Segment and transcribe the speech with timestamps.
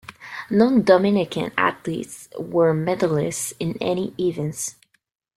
[0.49, 4.77] No Dominican athletes were medalists in any events.